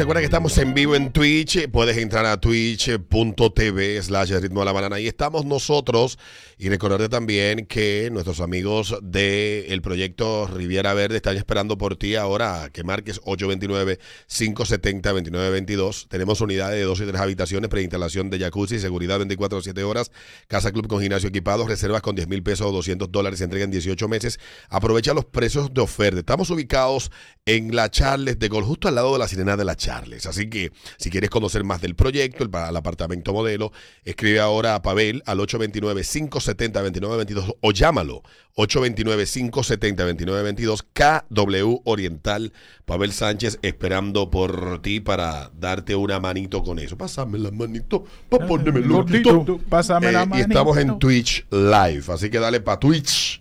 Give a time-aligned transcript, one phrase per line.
[0.00, 1.68] Recuerda que estamos en vivo en Twitch.
[1.72, 4.94] Puedes entrar a twitch.tv slash ritmo de la banana.
[4.94, 6.20] Ahí estamos nosotros.
[6.56, 12.70] Y recordarte también que nuestros amigos del proyecto Riviera Verde están esperando por ti ahora
[12.72, 16.06] que marques 829-570-2922.
[16.06, 20.12] Tenemos unidades de dos y tres habitaciones, preinstalación de jacuzzi, seguridad 24-7 horas,
[20.46, 23.64] casa club con gimnasio equipado, reservas con 10 mil pesos o 200 dólares, se entrega
[23.64, 24.38] en 18 meses.
[24.68, 26.20] Aprovecha los precios de oferta.
[26.20, 27.10] Estamos ubicados
[27.46, 29.87] en la Charles de Gol, justo al lado de la sirena de la Charles.
[30.26, 33.72] Así que si quieres conocer más del proyecto, el, el apartamento modelo,
[34.04, 38.22] escribe ahora a Pavel al 829-570-2922 o llámalo
[38.56, 42.52] 829-570-2922 KW Oriental.
[42.84, 46.96] Pavel Sánchez esperando por ti para darte una manito con eso.
[46.96, 50.48] Pásame la manito, pa ponerme el pásame la Eh, Y manito.
[50.48, 53.40] estamos en Twitch Live, así que dale para Twitch.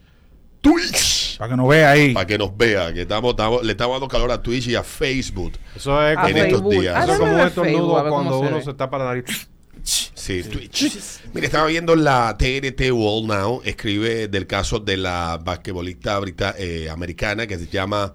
[0.61, 1.26] Twitch.
[1.37, 2.13] Para que nos vea ahí.
[2.13, 4.83] Para que nos vea, que estamos, estamos- le estamos dando calor a Twitch y a
[4.83, 5.53] Facebook.
[5.75, 7.03] Eso es como, en estos días.
[7.03, 8.63] Eso es como un estornudo cuando se uno ve.
[8.63, 9.25] se tapa la nariz.
[9.83, 11.21] Sí, Twitch.
[11.33, 16.89] Mire, estaba viendo la TNT World Now, escribe del caso de la basquetbolista brita- eh,
[16.89, 18.13] americana que se llama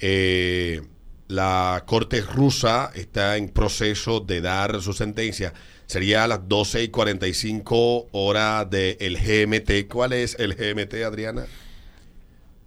[0.00, 0.80] eh,
[1.28, 5.52] la Corte Rusa, está en proceso de dar su sentencia.
[5.86, 9.88] Sería a las 12 y 45 horas del GMT.
[9.88, 11.44] ¿Cuál es el GMT, Adriana?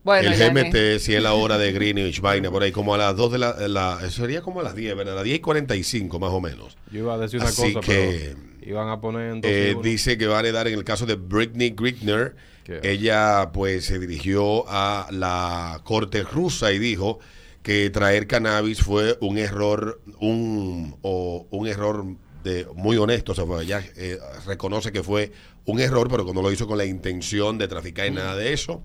[0.06, 2.98] Bueno, el GMT, que- si es la hora de Greenwich, vaina, por ahí, como a
[2.98, 5.14] las 2 de la, la- Sería como a las 10, ¿verdad?
[5.14, 6.78] A las 10 y 45, más o menos.
[6.92, 9.76] Yo iba a decir una Así cosa, que, pero iban a poner en dos Eh,
[9.82, 12.36] dice que va a heredar en el caso de Britney Grigner.
[12.84, 17.20] Ella pues se dirigió a la corte rusa y dijo
[17.64, 22.06] que traer cannabis fue un error, un, o un error
[22.44, 23.32] de, muy honesto.
[23.32, 25.32] O sea, fue- ella eh, reconoce que fue
[25.66, 28.54] un error, pero que no lo hizo con la intención de traficar y nada de
[28.54, 28.84] eso.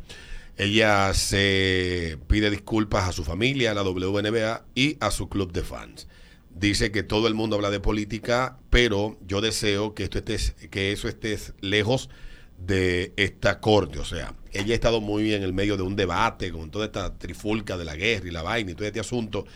[0.60, 5.62] Ella se pide disculpas a su familia, a la WNBA y a su club de
[5.62, 6.06] fans.
[6.50, 10.36] Dice que todo el mundo habla de política, pero yo deseo que esto esté,
[10.68, 12.10] que eso esté lejos
[12.58, 14.00] de esta corte.
[14.00, 17.16] O sea, ella ha estado muy en el medio de un debate con toda esta
[17.16, 19.46] trifulca de la guerra y la vaina y todo este asunto.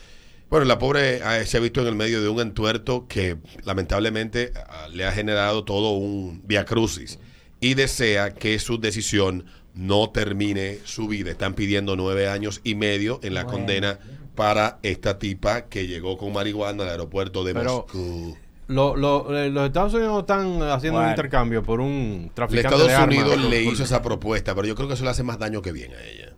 [0.49, 4.53] Bueno, la pobre ah, se ha visto en el medio de un entuerto que lamentablemente
[4.55, 7.19] ah, le ha generado todo un viacrucis
[7.59, 11.31] y desea que su decisión no termine su vida.
[11.31, 13.99] Están pidiendo nueve años y medio en la condena
[14.35, 18.37] para esta tipa que llegó con marihuana al aeropuerto de Pero- Moscú.
[18.67, 22.87] Lo- lo- eh, los Estados Unidos están haciendo un intercambio por un Los traficante Estados
[22.87, 23.15] de armas.
[23.19, 25.71] Unidos le hizo esa propuesta, pero yo creo que eso le hace más daño que
[25.71, 26.33] bien a ella.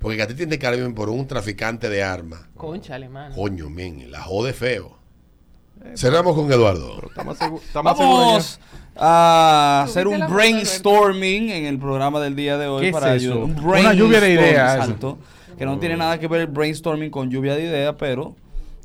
[0.00, 0.46] Porque que a ti te
[0.94, 2.40] por un traficante de armas.
[2.56, 3.32] Concha alemana.
[3.32, 4.98] Coño, men, la jode feo.
[5.94, 6.94] Cerramos con Eduardo.
[7.14, 8.58] Seguros Vamos
[8.96, 13.14] a hacer ¿Tuviste un brainstorming en el programa del día de hoy ¿Qué es para
[13.14, 13.32] eso?
[13.44, 15.18] ayudar- un Una lluvia de ideas, exacto,
[15.58, 18.34] que no tiene nada que ver el brainstorming con lluvia de ideas, pero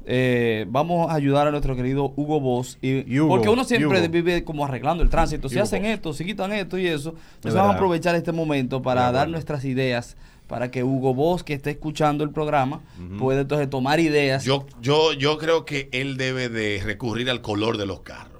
[0.06, 4.10] eh, vamos a ayudar a nuestro querido Hugo Boss y, Hugo, porque uno siempre Hugo.
[4.10, 5.92] vive como arreglando el tránsito, si Hugo hacen Boss.
[5.92, 9.28] esto, si quitan esto y eso, entonces Es vamos a aprovechar este momento para dar
[9.28, 10.16] nuestras ideas
[10.48, 12.80] para que Hugo Boss que esté escuchando el programa
[13.20, 14.46] pueda entonces tomar ideas.
[14.46, 18.37] Yo, yo, yo creo que él debe de recurrir al color de los carros.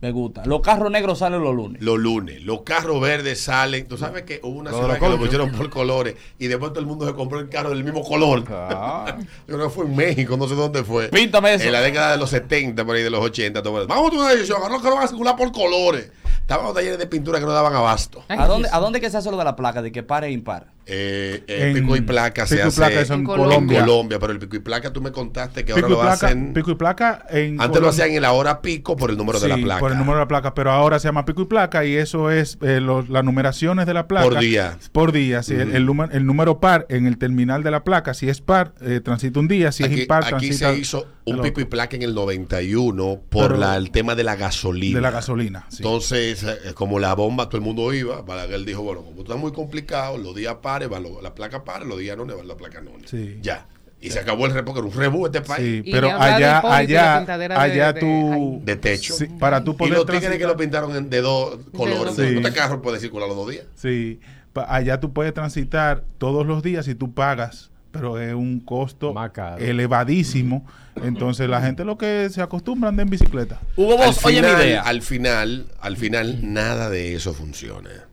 [0.00, 0.44] Me gusta.
[0.44, 1.82] Los carros negros salen los lunes.
[1.82, 3.88] Los lunes, los carros verdes salen.
[3.88, 6.86] Tú sabes que hubo una los que lo pusieron por colores y después todo el
[6.86, 8.44] mundo se compró el carro del mismo color.
[8.48, 9.16] Ah.
[9.48, 11.08] Yo creo que fue en México, no sé dónde fue.
[11.08, 11.64] Píntame eso.
[11.64, 13.62] En la década de los 70, por ahí de los 80.
[13.62, 13.86] todo.
[13.86, 16.12] Vamos a tomar una decisión, agarró que van a circular por colores.
[16.40, 18.24] Estaban los talleres de pintura que no daban abasto.
[18.28, 18.68] ¿A dónde.
[18.72, 20.68] ¿A dónde que se hace lo de la placa de que pare e impar?
[20.90, 23.80] Eh, eh, En- pico y placa se pico y hace en En Colombia.
[23.80, 26.54] Colombia, pero el pico y placa tú me contaste que ahora Pico lo placa, hacen.
[26.54, 29.48] pico y placa en Antes lo hacían en la hora pico por el número de
[29.48, 29.80] la placa.
[29.80, 32.30] Por el número de la placa, pero ahora se llama pico y placa y eso
[32.30, 34.24] es eh, los- las numeraciones de la placa.
[34.30, 34.78] Por día.
[34.92, 35.52] Por día, sí.
[35.54, 38.72] el, el número, el número par en el terminal de la placa, si es par,
[38.80, 41.60] eh, transita un día, si es Aquí, impar, aquí transita se hizo un el pico
[41.60, 44.96] y placa en el 91 por Pero- la- el tema de la gasolina.
[44.96, 45.66] de la gasolina.
[45.68, 45.76] sí.
[45.78, 50.16] Entonces, como la bomba, todo el mundo iba, Balaguer dijo, bueno, como está muy complicado,
[50.16, 50.77] los días pares
[51.22, 52.92] la placa pares, los días no van la placa no.
[53.06, 53.38] Sí.
[53.42, 53.66] Ya.
[54.00, 55.60] Y se acabó el repo, que era un rebú este país.
[55.82, 58.60] Sí, Y pero allá, y allá, de- allá de- tú...
[58.64, 59.12] De techo.
[59.14, 62.04] Sí, para tú Y poder los tigres que lo pintaron en- de dos colores.
[62.04, 62.16] dos.
[62.16, 62.36] Sí.
[62.36, 63.64] Este carro puede circular los dos días.
[63.74, 64.20] Sí,
[64.52, 69.12] pa- allá tú puedes transitar todos los días y tú pagas, pero es un costo
[69.58, 70.64] elevadísimo.
[71.02, 73.60] Entonces la gente lo que se acostumbra a andar en bicicleta.
[73.76, 74.82] Hugo Al Boss, oye mi idea.
[74.82, 78.07] al final, al final, nada de eso funciona.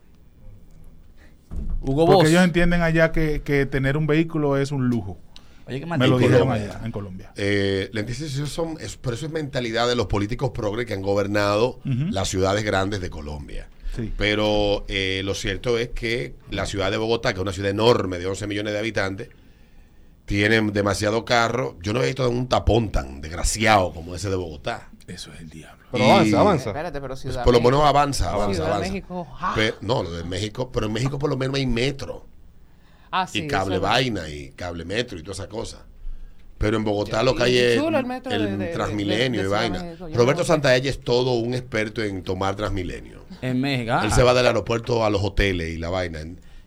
[1.80, 2.28] Hugo Porque Boss.
[2.30, 5.18] ellos entienden allá que, que tener un vehículo es un lujo.
[5.66, 6.70] Oye, qué Me lo dijeron Colombia.
[6.74, 7.32] allá, en Colombia.
[7.36, 11.80] Eh, indecisión son, es, pero eso es mentalidad de los políticos progres que han gobernado
[11.84, 13.68] las ciudades grandes de Colombia.
[13.96, 14.12] Sí.
[14.16, 18.18] Pero eh, lo cierto es que la ciudad de Bogotá, que es una ciudad enorme
[18.18, 19.28] de 11 millones de habitantes,
[20.24, 21.76] tienen demasiado carro.
[21.82, 24.90] Yo no he visto un tapón tan desgraciado como ese de Bogotá.
[25.06, 25.84] Eso es el diablo.
[25.92, 26.70] Pero Y- avanza, avanza.
[26.70, 28.90] Espérate, pero Pues Ciudad por lo menos avanza, avanza, Ciudad avanza.
[28.92, 29.26] México,
[29.80, 32.26] no, lo de México, pero en México por lo menos hay metro.
[33.10, 35.86] Ah, sí, y cable vaina y cable metro y toda esa cosa.
[36.58, 39.94] Pero en Bogotá lo que hay es chulo el Transmilenio y vaina.
[40.14, 40.44] Roberto.
[40.44, 43.24] Santaella es todo un experto en tomar Transmilenio.
[43.42, 43.92] En México.
[43.92, 44.02] ah.
[44.04, 46.20] Él se va del aeropuerto a los hoteles y la vaina.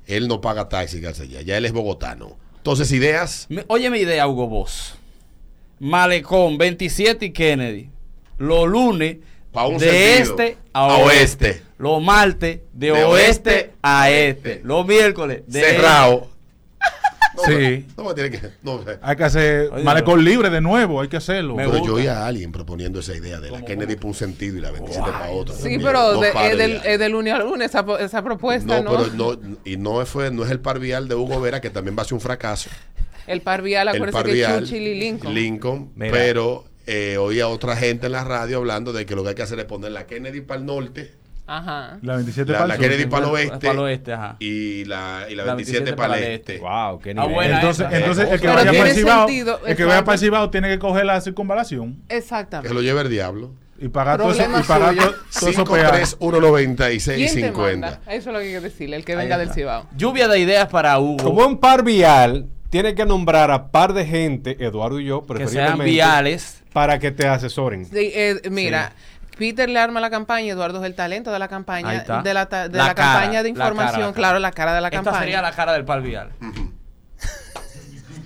[0.06, 1.42] Él no paga taxi allá.
[1.42, 2.38] Ya él es bogotano.
[2.58, 3.48] Entonces, ideas.
[3.68, 4.96] Oye mi idea, Hugo Boss.
[5.80, 7.90] Malecón, 27 y Kennedy.
[8.40, 9.18] Los lunes
[9.52, 9.90] Pa' un de
[10.20, 10.36] sentido.
[10.42, 11.46] este a, A oeste.
[11.48, 11.64] oeste.
[11.78, 14.62] Los martes de, De oeste, oeste a este.
[14.64, 16.28] Los miércoles de cerrado.
[17.36, 17.86] No, Sí.
[17.96, 18.40] No, tiene que.
[18.64, 18.84] No.
[19.02, 21.56] Hay que hacer Oye, malecón libre de nuevo, hay que hacerlo.
[21.56, 24.58] Pero yo oí a alguien proponiendo esa idea de la ¿Cómo, Kennedy para un sentido
[24.58, 25.56] y la 27 para otro.
[25.56, 28.92] Sí, pero No de, es, del, es de lunes a lunes esa, esa propuesta, No,
[28.92, 28.98] ¿no?
[28.98, 31.96] pero no, y no fue, no es el par vial de Hugo Vera, que también
[31.98, 32.70] va a ser un fracaso.
[33.26, 35.34] El par vial, el acuérdense que Churchill y Lincoln.
[35.34, 36.12] Lincoln, Mira.
[36.12, 39.36] pero eh, oía a otra gente en la radio hablando de que lo que hay
[39.36, 41.14] que hacer es poner la Kennedy para el norte,
[41.52, 41.98] Ajá.
[42.04, 42.84] La 27 la, para la sur.
[42.84, 44.36] Kennedy para el Para oeste, el oeste, ajá.
[44.40, 46.58] y la, y la La 27, 27 para el para este.
[46.60, 47.34] Wow, qué Ah, nivel.
[47.34, 47.98] buena Entonces, esa.
[47.98, 50.50] entonces el que Pero vaya para el Cibao, sentido, el que vaya para el Cibao
[50.52, 52.72] tiene que coger la circunvalación Que Exactamente.
[52.74, 53.52] lo lleve el diablo.
[53.82, 56.16] y pagar todo eso, y pagar todo, todo eso peajes.
[56.20, 57.88] 53196 ¿Quién te 50.
[57.88, 58.02] manda?
[58.14, 59.52] Eso es lo que hay que decirle, el que venga del.
[59.52, 59.88] Cibao.
[59.98, 61.24] Lluvia de ideas para Hugo.
[61.24, 65.34] Como un par vial, tiene que nombrar a par de gente, Eduardo y yo, que
[65.34, 66.64] sean preferiblemente, viales.
[66.74, 67.86] para que te asesoren.
[67.86, 68.92] Sí, eh, mira,
[69.38, 71.90] Peter le arma la campaña, Eduardo es el talento de la campaña,
[72.22, 74.14] de la, ta- de La la, cara, campaña de la cara, información, la cara.
[74.14, 75.20] claro, la cara de la Esta campaña.
[75.20, 76.30] sería la cara del par vial.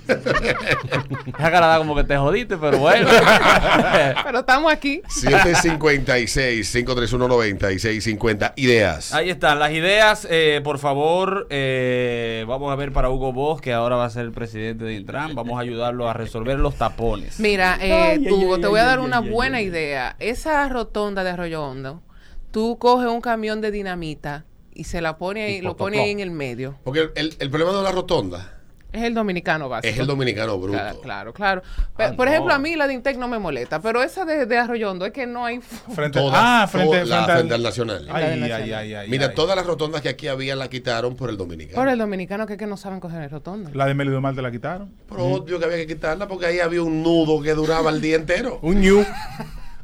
[1.26, 3.08] Esa cara da como que te jodiste, pero bueno.
[4.24, 5.02] Pero estamos aquí.
[5.08, 9.12] 756 531 9650 Ideas.
[9.14, 10.26] Ahí están las ideas.
[10.30, 14.24] eh, por favor, eh, vamos a ver para Hugo Boss, que ahora va a ser
[14.24, 15.34] el presidente de Intran.
[15.34, 17.38] Vamos a ayudarlo a resolver los tapones.
[17.40, 19.66] Mira, eh, Ay, Hugo, ay, te voy a dar ay, una ay, buena ay.
[19.66, 20.16] idea.
[20.18, 22.02] Esa rotonda de Arroyo Hondo,
[22.50, 25.84] tú coges un camión de dinamita y se la pone ahí, Y lo po, po,
[25.84, 26.02] pone po.
[26.04, 26.76] ahí en el medio.
[26.84, 28.50] Porque el, el- el problema de la rotonda
[28.94, 29.92] Es el dominicano básico.
[29.92, 30.78] es el dominicano bruto.
[30.78, 31.62] Claro, claro, claro.
[31.98, 32.32] Ah, Por no.
[32.32, 35.04] ejemplo, a mí la de Intec no me molesta, pero esa de, de Arroyo Hondo
[35.04, 35.60] es que no hay...
[35.94, 38.06] Frente, Todas, ah, frente, todas, la- frente al- frente al Nacional.
[38.06, 38.62] La Ay, ay, Nacional.
[38.78, 39.34] ay, ay, Mira, ay.
[39.34, 41.74] todas las rotondas que aquí había la quitaron por el dominicano.
[41.76, 43.70] Por el dominicano que es que no saben coger el rotondo.
[43.74, 44.92] La de Melido Mal te la quitaron.
[45.08, 48.14] Pero obvio que había que quitarla porque ahí había un nudo que duraba el día
[48.16, 48.60] entero.
[48.62, 49.04] Un ñu.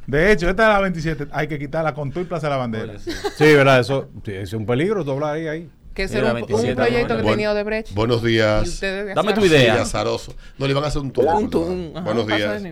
[0.07, 1.27] De hecho, esta es la 27.
[1.31, 2.97] Hay que quitarla con todo y Plaza de la Bandera.
[2.99, 5.69] Sí, verdad, eso sí, es un peligro doblar ahí, ahí.
[5.93, 7.93] Que ese era un, 27 un proyecto que Bueno, tenía Odebrecht.
[7.93, 8.79] Buenos días.
[9.13, 9.75] Dame tu idea.
[9.75, 10.33] Sí, azaroso.
[10.57, 11.25] No, le iban a hacer un tour.
[11.35, 12.63] Un tum, ajá, Buenos días.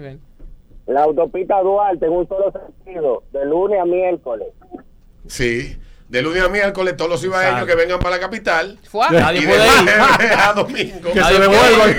[0.87, 4.47] La autopista Duarte en un solo sentido, de lunes a miércoles.
[5.27, 5.77] Sí.
[6.07, 7.67] De lunes a miércoles, todos los ibaeños Exacto.
[7.67, 8.79] que vengan para la capital.
[8.89, 9.05] Fue.
[9.11, 9.73] Nadie y puede de ir.
[9.73, 11.11] jueves a domingo.
[11.13, 11.95] Que Nadie se devuelvan.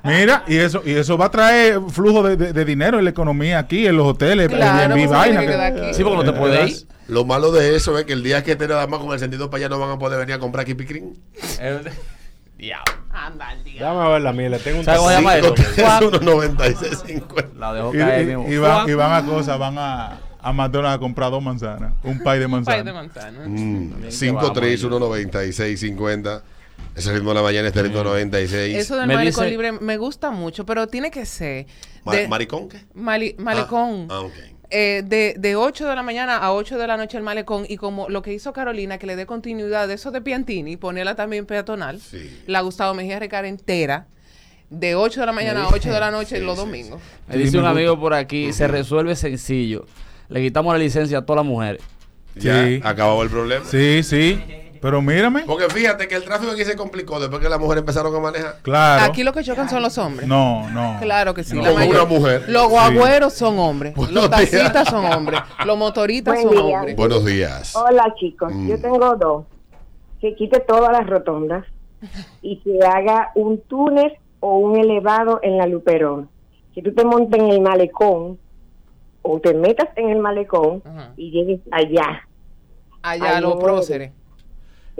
[0.04, 3.10] Mira, y eso, y eso va a traer flujo de, de- de dinero en la
[3.10, 5.40] economía aquí, en los hoteles, Claro, en mi vaina.
[5.40, 5.94] que que- quedar aquí.
[5.94, 6.76] Sí, porque no te puede ir.
[7.10, 9.50] Lo malo de eso es que el día que esté nada más con el sentido
[9.50, 11.18] para allá no van a poder venir a comprar kipicrín.
[11.60, 11.80] Eh,
[12.58, 12.84] Diablo.
[13.12, 13.80] Anda, el día.
[13.80, 15.54] Déjame ver la mía, le tengo un ¿Sabes cómo se llama eso?
[15.54, 17.54] 5319650.
[17.56, 18.48] La dejó Y, caer y- mismo.
[18.48, 22.22] y van, y van a cosas, van a, a McDonald's a comprar dos manzanas, un
[22.22, 22.94] pay de Un pay de manzana.
[23.40, 23.48] manzana.
[23.48, 26.42] Mm, Bien que 5319650.
[26.94, 28.76] Ese ritmo de la mañana, este ritmo 96.
[28.76, 31.66] Eso del Me dice- libre me gusta mucho, pero tiene que ser
[32.10, 32.84] de- ¿Maricón qué?
[32.94, 34.06] mali- malecón.
[34.10, 34.32] Ah, ah, ok.
[34.72, 37.76] Eh, de, de 8 de la mañana a 8 de la noche el malecón y
[37.76, 41.44] como lo que hizo Carolina, que le dé continuidad de eso de Piantini, ponerla también
[41.44, 42.42] peatonal, Sí.
[42.46, 44.06] la Gustavo Mejía Recara entera,
[44.70, 47.00] de 8 de la mañana a 8 de la noche Sí, los sí, domingos.
[47.26, 49.86] Me dice un amigo por aquí, se resuelve sencillo.
[50.28, 51.82] Le quitamos la licencia a todas las mujeres.
[52.36, 53.64] Ya acabó el problema.
[53.64, 54.40] Sí, sí.
[54.80, 55.42] Pero mírame.
[55.46, 58.56] Porque fíjate que el tráfico aquí se complicó después que las mujeres empezaron a manejar.
[58.62, 59.04] Claro.
[59.04, 60.26] Aquí lo que chocan son los hombres.
[60.26, 60.96] No, no.
[61.00, 61.54] Claro que sí.
[61.56, 61.62] No.
[61.62, 62.44] la Como mayor- una mujer.
[62.48, 63.94] Los guagüeros son hombres.
[63.94, 64.50] Buenos los días.
[64.50, 65.40] taxistas son hombres.
[65.66, 66.76] Los motoristas Buen son día.
[66.78, 66.96] hombres.
[66.96, 67.76] Buenos días.
[67.76, 68.68] Hola chicos, Mm.
[68.68, 69.44] yo tengo dos.
[70.20, 71.64] Que quite todas las rotondas
[72.40, 76.28] y que haga un túnel o un elevado en la Luperón.
[76.74, 78.38] Que tú te montes en el malecón
[79.22, 81.12] o te metas en el malecón Ajá.
[81.18, 82.26] y llegues allá.
[83.02, 84.12] Allá los próceres.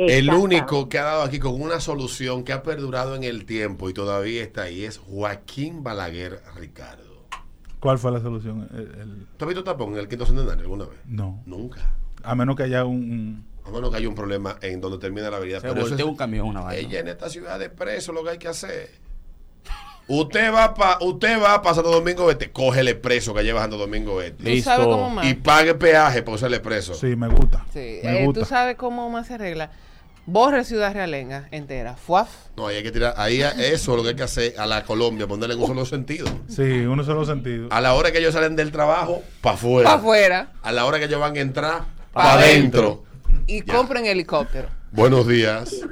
[0.09, 3.91] El único que ha dado aquí con una solución que ha perdurado en el tiempo
[3.91, 7.27] y todavía está ahí es Joaquín Balaguer Ricardo.
[7.81, 8.69] ¿Cuál fue la solución?
[8.73, 10.99] El- el- ¿Tú has visto tapón en el quinto centenario alguna vez?
[11.07, 11.43] no.
[11.47, 11.95] Nunca.
[12.23, 12.97] A menos que haya un.
[12.97, 15.61] un- A menos que haya un problema en donde termina la avenida.
[15.61, 16.81] Se Pero eso es- un camión, una vaina.
[16.89, 18.91] ella en esta ciudad de preso lo que hay que hacer.
[20.09, 24.21] Usted va pa, usted va para Santo Domingo Este, cógele preso que lleva Santo Domingo
[24.21, 24.43] Este.
[24.43, 24.71] ¿Tú Listo.
[24.71, 25.25] sabes cómo más?
[25.27, 26.95] Y pague peaje por serle preso.
[26.95, 27.65] Sí, me gusta.
[27.73, 28.41] Sí, Me eh, gusta.
[28.41, 29.71] tú sabes cómo más se arregla.
[30.33, 31.95] Borre Ciudad Realenga entera.
[31.95, 32.29] Fuaf.
[32.57, 33.15] No, ahí hay que tirar.
[33.17, 35.67] Ahí a- eso es lo que hay que hacer a la Colombia, ponerle en un
[35.67, 36.27] solo sentido.
[36.49, 37.67] Sí, uno solo sentido.
[37.71, 39.89] A la hora que ellos salen del trabajo, para afuera.
[39.89, 40.53] Para afuera.
[40.63, 41.79] A la hora que ellos van a entrar,
[42.13, 43.03] Pa' para adentro.
[43.25, 43.43] adentro.
[43.49, 43.75] Y Ya.
[43.75, 44.69] compren helicóptero.
[44.93, 45.85] Buenos días.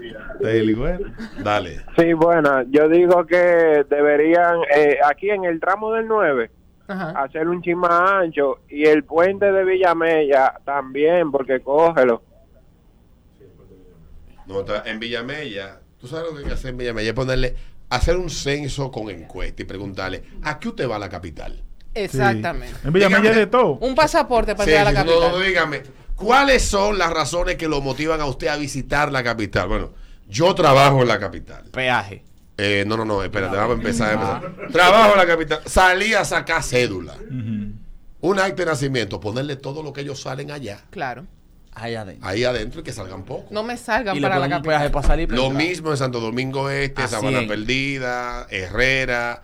[1.42, 1.80] Dale.
[1.96, 6.50] Sí, bueno, yo digo que deberían, eh, aquí en el tramo del 9,
[6.86, 7.10] Ajá.
[7.22, 12.22] hacer un chin más ancho y el puente de Villamella también, porque cógelo.
[14.48, 17.54] No, está- en Villamella, tú sabes lo que hay que hacer en Villamella, es ponerle,
[17.90, 21.62] hacer un censo con encuesta y preguntarle, ¿a qué usted va a la capital?
[21.94, 22.76] Exactamente.
[22.84, 23.72] En Villamella de todo.
[23.80, 25.38] Un pasaporte para Sí, entrar a la sí, no, capital.
[25.40, 25.82] no, dígame,
[26.16, 29.68] ¿cuáles son las razones que lo motivan a usted a visitar la capital?
[29.68, 29.90] Bueno,
[30.28, 31.64] yo trabajo en la capital.
[31.72, 32.24] Peaje.
[32.56, 34.18] Eh, no, no, no, espérate, vamos a empezar.
[34.18, 34.72] a empezar.
[34.72, 35.60] Trabajo en la capital.
[35.66, 37.14] Salí a sacar cédula.
[38.20, 41.24] Un acta de nacimiento, ponerle todo lo que ellos salen allá, Claro.
[41.80, 42.28] Ahí adentro.
[42.28, 43.46] ahí adentro y que salgan poco.
[43.50, 44.90] No me salgan Y para la capital.
[44.90, 45.28] para salir.
[45.28, 45.66] para Lo entrar.
[45.66, 47.48] mismo en Santo Domingo Este, Sabana 100.
[47.48, 49.42] Perdida, Herrera.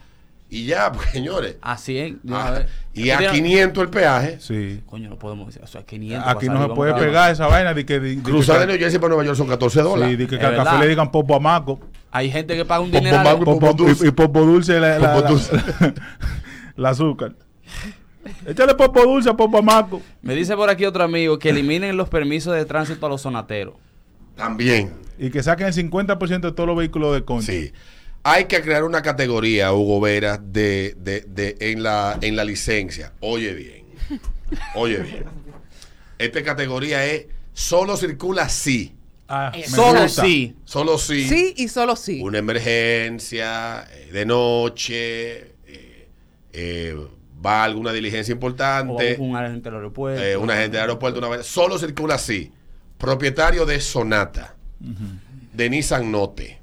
[0.50, 1.57] Y ya, pues, señores.
[1.62, 2.21] A 100.
[2.23, 2.62] de una Ah,
[2.93, 4.37] y a Mira, 500 el peaje.
[4.41, 4.83] Sí.
[4.87, 5.62] Coño, no podemos decir.
[5.64, 6.29] O sea, 500.
[6.29, 8.99] Aquí no se puede pegar esa vaina de que, de, de Cruzar de New Jersey
[9.00, 10.17] para Nueva York son 14 sí, dólares.
[10.19, 11.81] de que al café le digan popo amaco.
[12.12, 13.19] Hay gente que paga un dinero.
[13.45, 14.05] Popo- dulce.
[14.05, 15.57] y, y popo dulce la, la, Popo la- dulce.
[16.76, 17.33] la azúcar.
[18.47, 20.00] Échale popo dulce a popo amaco.
[20.23, 23.75] Me dice por aquí otro amigo que eliminen los permisos de tránsito a los sonateros.
[24.37, 24.93] También.
[25.19, 27.52] Y que saquen el 50% de todos los vehículos de concha.
[27.52, 27.73] Sí.
[28.23, 33.12] Hay que crear una categoría, Hugo Veras, de, de, de, en, la, en la licencia.
[33.21, 33.85] Oye bien.
[34.75, 35.25] Oye bien.
[36.19, 38.95] Esta categoría es solo circula si.
[39.28, 40.23] Ah, me Solo gusta.
[40.25, 40.54] sí.
[40.64, 41.28] Solo si.
[41.28, 42.21] Sí y solo sí.
[42.23, 46.09] Una emergencia, eh, de noche, eh,
[46.52, 46.97] eh,
[47.45, 50.23] va a alguna diligencia O importante, un agente del aeropuerto.
[50.23, 52.53] eh, una gente del aeropuerto, una solo circula así.
[52.99, 54.55] Propietario de Sonata,
[55.53, 56.61] de Nissan Note,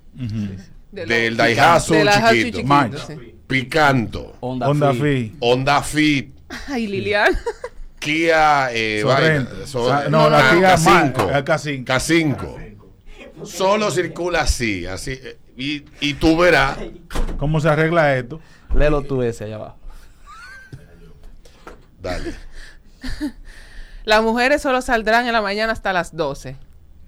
[0.92, 2.32] De del Daihatsu de chiquito.
[2.34, 2.98] chiquito, March.
[3.08, 3.36] sí.
[3.48, 5.02] Picanto, Honda, Honda Fit.
[5.02, 5.34] Fit.
[5.40, 6.34] Honda Fit,
[6.68, 7.34] Ay, Lilian.
[8.00, 9.52] Kia, eh, Sorrento.
[9.52, 11.86] vaina, so- Ah, no, la Kia K5, Mar- K5.
[11.86, 13.46] K5.
[13.46, 16.78] Solo circula así, así, eh, y, y tú verás.
[17.38, 18.40] ¿Cómo se arregla esto?
[18.76, 19.78] Léelo tú ese allá abajo.
[22.02, 22.34] Dale.
[24.06, 26.56] Las mujeres solo saldrán en la mañana hasta las 12.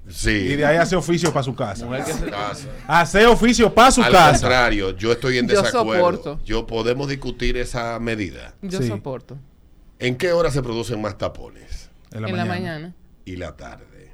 [0.09, 0.29] Sí.
[0.29, 1.85] Y de ahí hace oficio para su casa.
[1.85, 2.67] Mujer que se- Casa.
[2.87, 4.31] Hace oficio para su Al casa.
[4.41, 5.93] contrario, yo estoy en Yo desacuerdo.
[6.11, 6.41] soporto.
[6.45, 8.53] Yo podemos discutir esa medida.
[8.61, 8.87] Yo Sí.
[8.89, 9.37] soporto.
[9.99, 11.89] ¿En qué hora se producen más tapones?
[12.11, 12.69] En la en la mañana.
[12.79, 12.95] mañana.
[13.25, 14.11] Y la tarde.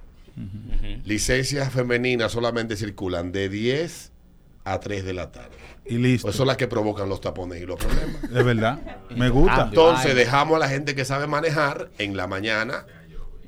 [1.03, 4.11] Licencias femeninas solamente circulan de 10
[4.63, 5.57] a 3 de la tarde.
[5.89, 6.27] Y listo.
[6.27, 8.23] Pues son las que provocan los tapones y los problemas.
[8.23, 8.79] Es verdad.
[9.15, 9.63] Me gusta.
[9.69, 10.15] Entonces Ay.
[10.15, 12.85] dejamos a la gente que sabe manejar en la mañana,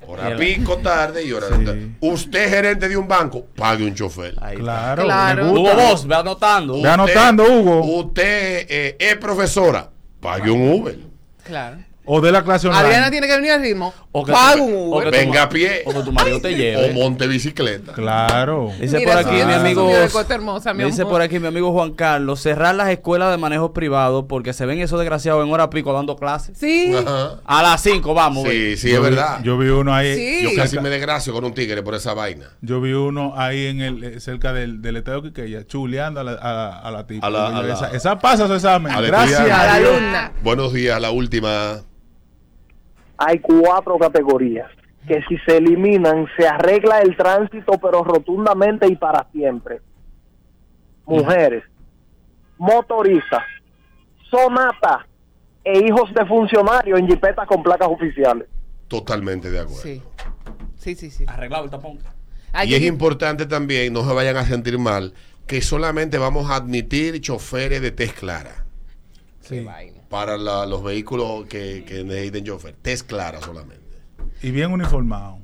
[0.07, 1.95] hora pico, tarde y hora Sí.
[2.00, 4.36] Usted gerente de un banco, pague un chofer.
[4.41, 4.57] Ahí.
[4.57, 5.03] Claro.
[5.03, 5.45] Claro.
[5.45, 5.74] Me Hugo.
[5.75, 6.81] Boss, ve anotando.
[6.81, 7.81] Ve anotando, Hugo.
[8.00, 10.98] Usted eh, es profesora, pague un Uber.
[11.43, 11.77] Claro.
[12.03, 12.84] O de la clase online.
[12.86, 13.93] Adriana tiene que venir al ritmo.
[14.12, 15.84] O que- Paga un o que Venga a pie.
[15.86, 16.93] O que tu marido te O lleve.
[16.93, 17.93] monte bicicleta.
[17.93, 18.72] Claro.
[18.79, 19.89] Dice Mira, por aquí mi amigo.
[20.29, 21.13] Hermosa, mi dice amor.
[21.13, 24.79] por aquí mi amigo Juan Carlos, cerrar las escuelas de manejo privado porque se ven
[24.79, 26.58] esos desgraciados en hora pico dando clases.
[26.58, 26.93] Sí.
[26.96, 27.36] Ajá.
[27.46, 28.48] A las 5 vamos.
[28.50, 29.39] Sí, sí, es vi- verdad.
[29.43, 30.15] Yo vi uno ahí.
[30.15, 30.39] Sí.
[30.43, 32.48] Yo casi me desgracio con un tigre por esa vaina.
[32.62, 36.31] Yo vi uno ahí en el eh, cerca del, del estadio Quiqueya, chuleando a la,
[36.34, 37.27] a, la- a la tipa.
[37.27, 38.91] A la- a la- esa, esa pasa su examen.
[39.05, 39.39] Gracias.
[39.39, 40.31] A la alumna.
[40.43, 41.81] Buenos días, la última.
[43.23, 44.67] Hay cuatro categorías
[45.07, 49.79] que si se eliminan se arregla el tránsito pero rotundamente y para siempre.
[51.05, 51.63] Mujeres,
[52.57, 53.43] motoristas,
[54.29, 55.05] sonata
[55.63, 58.47] e hijos de funcionarios en jipetas con placas oficiales.
[58.87, 59.81] Totalmente de acuerdo.
[59.81, 60.01] Sí.
[60.75, 61.25] Sí, sí, sí.
[61.27, 61.99] Arreglado el tapón.
[62.65, 65.13] Y es importante también, no se vayan a sentir mal,
[65.45, 68.65] que solamente vamos a admitir choferes de test clara
[69.47, 70.00] Qué vaina.
[70.12, 72.75] Para la- los vehículos que, que necesiten chofer.
[72.82, 73.82] Test clara solamente.
[74.44, 75.39] Y bien uniformado.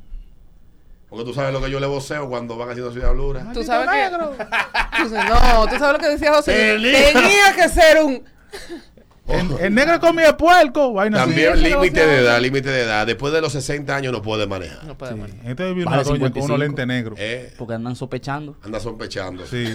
[1.10, 3.52] Porque tú sabes lo que yo le voceo cuando van haciendo su diablura.
[3.54, 4.18] Tú sabes que.
[5.04, 6.78] Tú sabes- no, tú sabes lo que decía José.
[7.14, 8.24] Tenía que ser un.
[9.28, 10.94] El, el negro comía puerco.
[10.94, 11.18] Vaina.
[11.20, 13.06] También límite de edad, límite de edad.
[13.06, 14.86] Después de los 60 años no puede manejar.
[14.86, 15.20] No puede Sí.
[15.20, 15.56] manejar.
[15.76, 16.46] Vi una Vale, doña con 55.
[16.46, 17.20] unos lentes negros.
[17.22, 18.56] Eh, Porque andan sospechando.
[18.64, 19.46] anda sospechando.
[19.46, 19.66] Sí.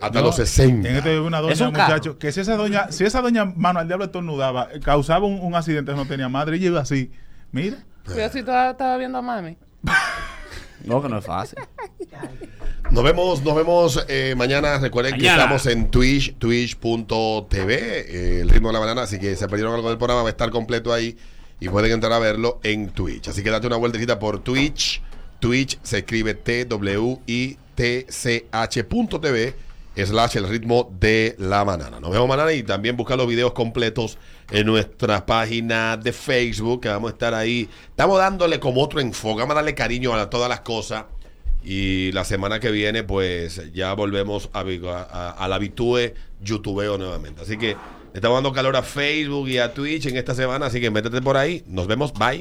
[0.00, 0.88] Hasta No, los 60.
[0.88, 3.44] En este vi una doña, Es un muchacho, que si esa doña, si esa doña
[3.46, 7.10] mano al diablo estornudaba, eh, causaba un, un accidente, no tenía madre, y iba así.
[7.52, 7.78] Mira.
[8.06, 9.56] Yo sí estaba, estaba viendo a mami.
[10.84, 11.58] No, que no es fácil.
[12.90, 14.78] Nos vemos, nos vemos eh, mañana.
[14.78, 19.02] Recuerden que estamos en Twitch, twitch.tv, eh, el ritmo de la banana.
[19.02, 21.16] Así que se perdieron algo del programa, va a estar completo ahí
[21.60, 23.28] y pueden entrar a verlo en Twitch.
[23.28, 25.02] Así que date una vueltecita por Twitch
[25.40, 26.94] Twitch se escribe twitch.tv
[29.96, 31.98] slash el ritmo de la banana.
[31.98, 34.18] Nos vemos mañana y también buscar los videos completos
[34.50, 37.68] en nuestra página de Facebook, que vamos a estar ahí.
[37.88, 41.04] Estamos dándole como otro enfoque, vamos a darle cariño a todas las cosas.
[41.62, 47.42] Y la semana que viene, pues ya volvemos a, a, a la habitúe youtubeo nuevamente.
[47.42, 47.76] Así que
[48.14, 51.36] estamos dando calor a Facebook y a Twitch en esta semana, así que métete por
[51.36, 51.62] ahí.
[51.66, 52.38] Nos vemos, bye.